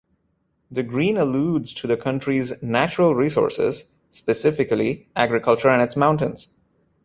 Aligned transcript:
The 0.71 0.81
green 0.81 1.15
alludes 1.15 1.75
to 1.75 1.85
the 1.85 1.95
country's 1.95 2.59
natural 2.63 3.13
resources- 3.13 3.91
specifically 4.09 5.07
agriculture 5.15 5.69
and 5.69 5.79
its 5.83 5.95
mountains. 5.95 6.55